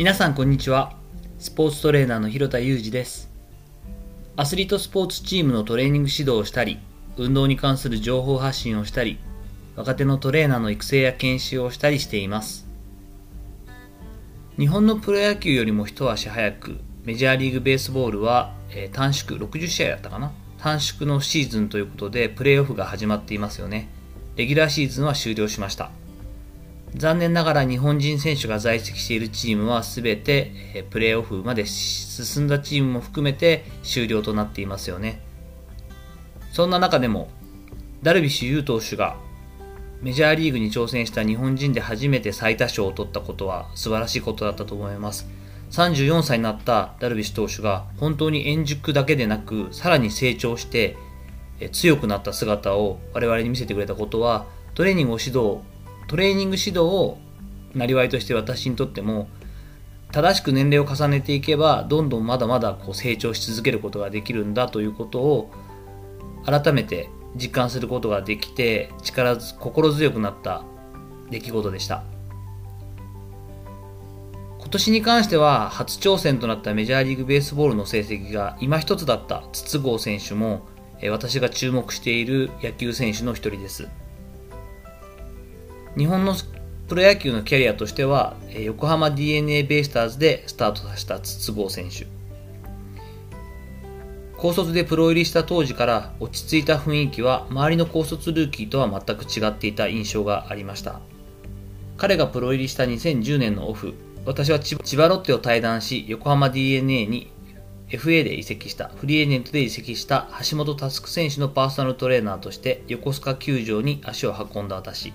[0.00, 0.94] 皆さんこんにちは。
[1.38, 3.28] スポーツトレーナーの広田裕二です。
[4.34, 6.78] アスリートスポーツチームのトレーニング指導をしたり
[7.18, 9.18] 運動に関する情報発信をしたり
[9.76, 12.66] 若手のトレーナーの育成や研修をしたりしています。
[14.58, 20.32] 日本のプロ野球よりも一足早くメジャーリーグベースボールは、えー、短縮60試合だったかな？
[20.56, 23.90] 短縮のシーズンということでプレーオフが始まっていますよね。
[24.36, 25.90] レギュラーシーズンは終了しました。
[26.94, 35.20] 残念ながら日本人選手が在籍しているチームは全てプレーオフまで進んだチームも含めて終了となっていますよね。
[36.52, 37.28] そんな中でも
[38.02, 39.16] ダルビッシュ有投手が
[40.02, 45.28] メジャーリーグに挑戦した日本人で初めて最多勝を取ったことは素晴らしいことだったと思います。
[45.70, 50.96] 34歳になったダルビッシュ投手が本当に円熟だけでなくさらに成長して
[51.72, 55.60] 強くなった姿を我々に見せてくれたことはトレーニングを指導
[56.10, 57.18] トレーニング指導を
[57.72, 59.28] なりわいとして私にとっても
[60.10, 65.52] 正しく年齢を重ねていけばどんどんまだまだこう成長し続けることができるんだということを
[66.44, 70.64] 改めて実感することができて力心強くなった
[71.30, 72.02] 出来事でした。
[74.58, 80.66] 今年に関しては初挑戦となったメジャーリーグベースボールの成績が今一つだった筒香選手も
[81.08, 83.88] 私が注目している野球選手の一人です。
[85.96, 86.34] 日本の
[86.88, 92.06] プロ野球のキャリアとしては横浜 d n a ベイスターズでスタートさせた筒香選手。
[94.36, 101.00] 高卒でプロ入りした当時から落ち着いた雰囲気は周りの高卒ルーキーとは全く違っていた印象がありました。
[101.96, 103.94] 彼がプロ入りした2010年のオフ
[104.24, 107.30] 私は千葉ロッテを退団し横浜 d n a に
[107.90, 115.12] FA で移籍したフリーエージェントで移籍した橋本佑選手のパーソナルトレーナーとして横須賀球場に足を運んだ私。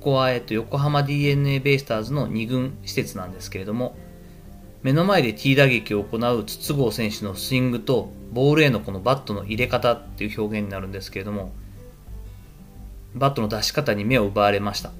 [0.00, 3.96] ここは、えっと、横浜 d n a ベイスターズの2軍施設なんですけれども、
[4.82, 11.52] 目の前で T 打撃を行う筒香選手のスイングと、ボールへのこのバットの入れ方っていう表現になるんですけれども、
[13.14, 14.90] バットの出し方に目を奪われました。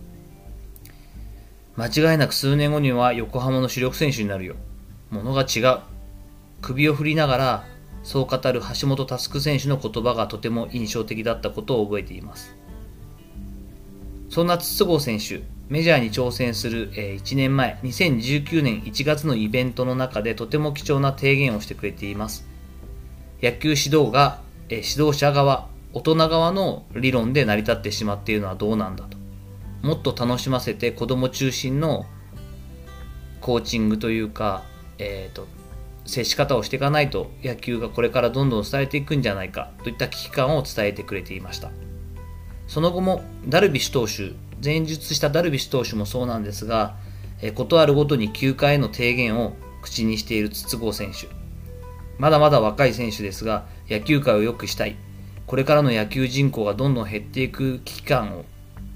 [1.76, 4.56] 間違いなく数年後には横浜の主力選手になるよ。
[5.08, 5.78] ものが違う。
[6.60, 7.64] 首を振りながら、
[8.02, 12.59] そう語る橋本佑選手の言葉がとても印象的だったことを覚えています。
[14.30, 22.46] そんな筒香選手、メジャーに挑戦する1年前、2019年1月のイベントの中でとても貴重な提言をしてくれています。
[23.42, 29.18] 野球指導が指導者側、大人側の理論で成り立ってしまっているのはどうなんだと。
[29.82, 32.06] もっと楽しませて子供中心の
[33.40, 34.62] コーチングというか、
[34.98, 35.48] えっ、ー、と、
[36.06, 41.72] 接し方をしていかないと野球がこれからどんどん伝えていくんじゃないかといった危機感を伝えてくれていました。
[42.70, 44.32] その後もダルビッシュ投手、
[44.64, 46.94] 前述したダルビッシュ投手もそうなんですが、
[47.42, 51.26] えことあるごとに休暇への提言を口にしている筒香選手。
[52.16, 54.94] まだまだ若い選手ですが、野球界を良くしたい。
[55.48, 58.44] これからの野球人口がどんどん減っていく危機感を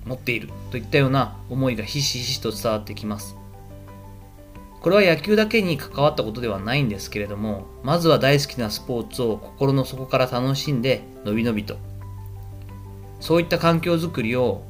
[0.06, 3.34] 持っているといったような思いがひしひしと伝わってきます。
[4.82, 11.76] これは野球だけに関わったことではないんですけれども、まずは大好きなスポーツを心の底から楽しんで、のびのびと
[13.24, 14.64] そういった環境づくりを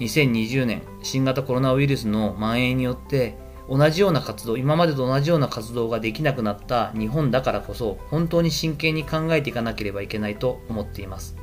[0.00, 3.36] 2020年新型コロナウイルスの蔓延によって
[3.70, 11.36] 同じような活動今までと同じような活動ができなくなった日本だからこそ本当に真剣に考えていかなければいけないと思っています。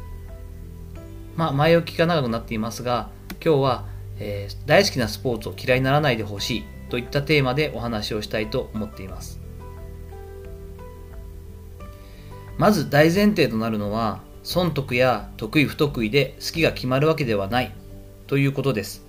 [1.38, 3.09] まあ前置きが長くなっていますが
[3.41, 3.86] 今日は、
[4.18, 9.40] えー、大好きなスポーツを嫌いにならないでほしいといったテーマでお話をしたいと思っています。
[12.58, 17.72] まず大前提となるのは損得や得意不得意で好きが決まるわけではない
[18.28, 19.06] ということです。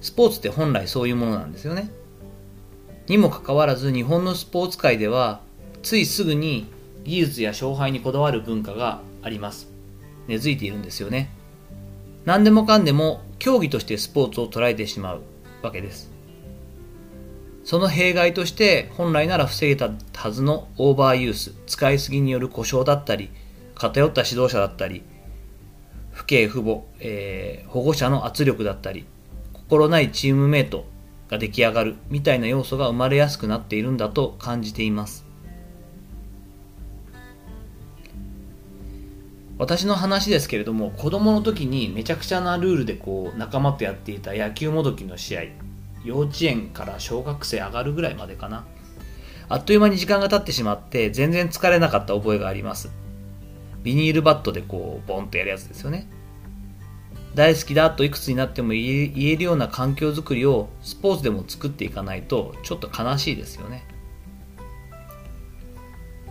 [0.00, 1.90] スポーツって本来そういうものなんですよね。
[3.08, 5.40] にもかかわらず日本のスポーツ界では
[5.82, 6.66] ついすぐに
[7.04, 9.68] 技術や勝敗にこだわる文化があります。
[10.28, 11.30] 根付いているんですよね。
[12.24, 15.22] 何でもかんでも競技としてスポーツを捉えてしまう
[15.62, 16.10] わけです。
[17.64, 23.30] その弊害として本来なら防げたはずのオーバーユース、使いすぎによる故障だったり、
[23.82, 25.02] 偏った指導者だったり、
[26.14, 29.06] 父兄父母、えー、保護者の圧力だったり、
[29.54, 30.86] 心ないチームメイト
[31.28, 35.24] が出来上がるみたいな要素が生まれやすくなっているんだと感じています。
[39.58, 45.42] 私の話ですけれども子供の時にめちゃくちゃなルールでこう仲間とやっていた野球もどきの試合
[46.04, 48.64] 幼稚園から小学生上がるぐらいまでかな
[49.48, 53.01] あっという間に時間が経ってしまって全然疲れなかった覚えがあります
[53.82, 56.08] ビニールバットでこうボンとやるやつですよね。
[57.34, 63.84] 大好きだといくつになっても言えるような環境づくりをスポーツでも作っていかないとちょっと悲しいですよね。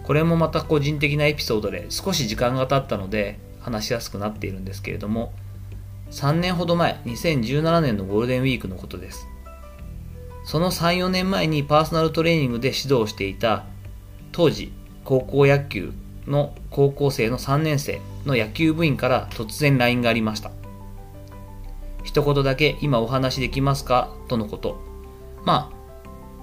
[0.03, 5.31] これもまた個人的なエピソードで少し時間が経ったので話しやすくなっているんですけれども
[6.09, 9.27] 3年ほど前2017年のゴールデンウィークのことです。
[10.43, 13.65] その3、4年前にパーソナルトレーニングで指導していた
[14.31, 14.73] 当時
[15.05, 15.93] 高校野球
[16.27, 20.51] の高校生の3年生の野球部員から突然 LINE がありました。
[22.03, 24.13] 一言だけ今お話できますか？
[24.27, 24.79] とのこと。
[25.45, 25.81] まあ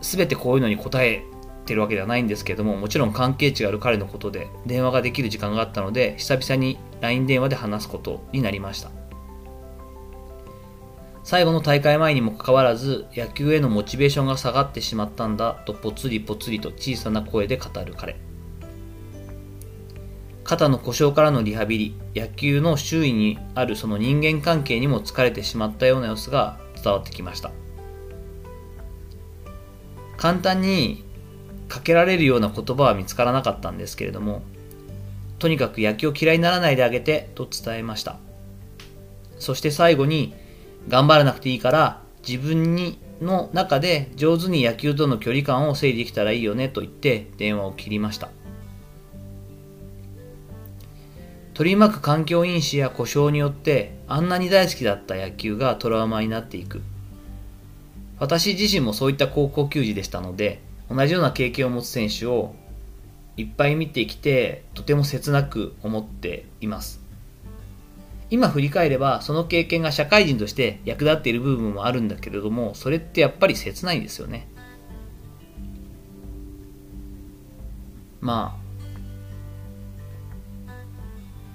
[0.00, 1.24] 全てこういうのに答え
[1.66, 8.90] てるわけではないんですけれどももちろん関係値がある彼のことで電話ができる時間があったので久々に LINE 電話で話すことになりました。
[11.24, 18.16] 最後の大会前にもかかわらず野球へのモチベーションが下がってしまったんだとぽつりぽつりと小さな声で語る彼。
[20.48, 27.52] 肩の故障からのリハビリ野球の周囲にあるその人間関係にも疲れてしまったような様子が伝わってきました。
[30.16, 31.04] 簡単に
[31.68, 34.40] かけられるような言葉は見つからなかったんですけれども
[35.38, 38.16] とにかく野球を嫌いにならないであげてと伝えました。
[39.38, 40.32] そして最後に
[40.88, 48.30] 頑張らなくていいから自分にの中で上手に野球との距離感を整理できたらいいよねと言って電話を切りました。
[51.58, 56.82] 取り巻く環境因子や故障によってあんなに大好きだった野球がトラウマになっていく。
[58.20, 62.54] 私自身もそういった高校球児でしたので同じような経験を持つ選手を
[63.36, 67.00] いっぱい見てきてとても切なく思っています。
[68.30, 74.46] 今振り返ればその経験が社会人として役立っている部分もあるんだけれどもそれってやっぱり切ないですよね。
[78.20, 78.67] まあ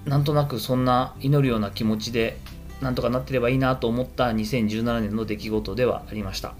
[0.05, 2.37] なんとなくそんな祈るような気持ちで
[2.81, 6.55] なんとかなってればいいなと思った2017年の出来事ではありました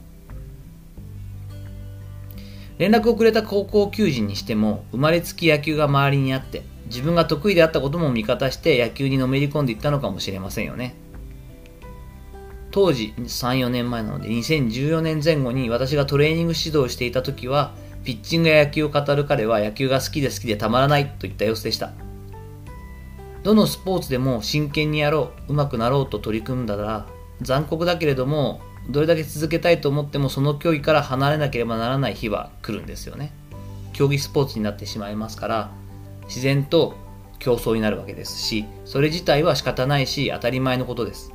[2.77, 10.95] 連絡をくれた高校球児にしても生まれつき野球が周りにあって自分が得意であったことも味方して野球にのめり込んでいったのかもしれませんよね。
[12.71, 17.73] 当時3、4年前なので2014年前後に私がトレーニング指導していた時は
[18.03, 21.93] ピッチングや野球を語る彼は野球が好きで好きでたまらないといった様子でした。
[23.43, 27.07] どのスポーツでも真剣にやろう、上手くなろうと取り組んだら
[27.41, 33.33] 残酷だけれどもどれだけ続けたいと思ってもその競技から離れなければならない日は来るんですよね。
[33.93, 35.71] 競技スポーツになってしまいますから
[36.25, 36.95] 自然と
[37.39, 41.33] 競争になるわけですし、それ自体は仕方ないし当たり前のことです。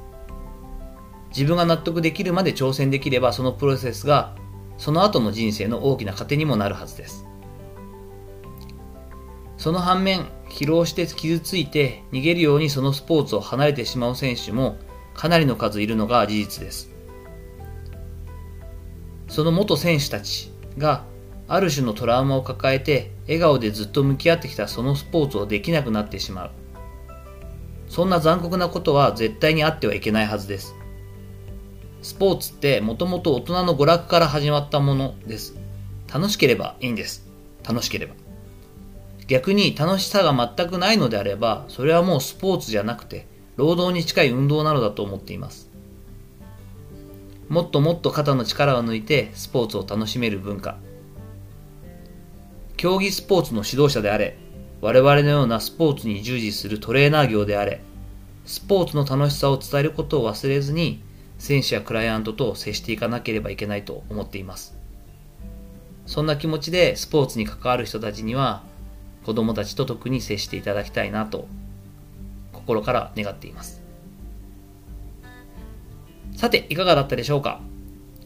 [1.30, 4.34] 自分が納得できるまで挑戦できればそのプロセスが
[4.78, 7.27] その後の人生の大きな糧にもなるはずです。
[9.58, 14.78] その反面、疲労して傷ついて逃げるようにそのスポーツを離れてしまう選手も
[15.14, 16.90] かなりの数いるのが事実です。
[19.28, 21.04] その元選手たちが
[21.48, 26.50] ある種のトラウマを抱えて笑顔でずっと向き合ってきたそのスポーツをできなくなってしまう。
[27.88, 30.74] そんな残酷なことは絶対にあってはいけないはずです。
[32.00, 35.56] スポーツってもともと大人の娯楽から始まったものです。
[36.12, 37.26] 楽しければいいんです。
[37.66, 38.27] 楽しければ。
[39.28, 43.26] 逆に楽しさが全くないのであればそれはもうスポーツじゃなくて
[43.56, 45.70] 労働に近い運動なのだと思っています
[47.48, 50.76] もっともっと肩の力を抜いてスポーツを楽しめる文化
[52.78, 54.38] 競技スポーツの指導者であれ、
[54.80, 57.80] 我々のようなスポーツに従事するトレーナー業であれ、
[58.46, 61.02] スポーツの楽しさを伝えることを忘れずに、
[61.40, 64.76] 選手やクライアントと接していかなければいけないと思っています。
[66.06, 68.62] そんな気持ちでスポーツに関わる人たちには、
[69.28, 71.48] 子供たちと特に接していただきたいなと、
[72.54, 73.82] 心から願っています。
[76.34, 77.60] さて、いかがだったでしょうか？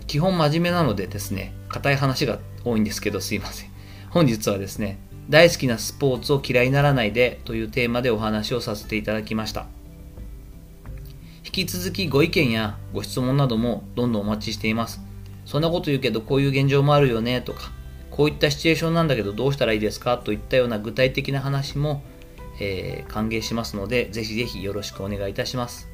[0.06, 3.70] 基本真面目なのでですね、硬い話が多いんですけどすいません。
[4.10, 9.66] 本日はですね、大好きなスポーツを嫌いにならないでというテーマでお話をさせていただきました。
[11.44, 15.00] 引き続きご意見やご質問などもどんどんお待ちしています。
[15.46, 17.72] そんなこと言うけどこういう現状もあるよねとか、
[18.12, 22.02] こういったシチュエーションなんだけどどうしたらいいですかといったような具体的な話も、
[22.60, 25.88] えー、歓迎しますので、ぜひぜひよろしくお願いいたします。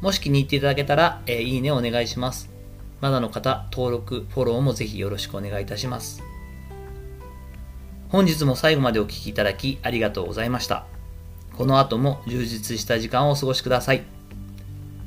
[0.00, 2.50] もし気に入っていただけたら、えー、いいねお願いします。
[3.00, 6.22] まだの方、登録、フォローもぜひよろしくお願いいたします。
[8.10, 10.86] 本日も最後までお聴きいただきありがとうございました。
[11.56, 14.02] この後も充実した時間をお過ごしください。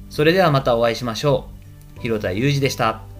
[0.10, 1.48] それではまたお会いしましょ
[1.98, 2.02] う。
[2.02, 3.11] 広田裕二でした。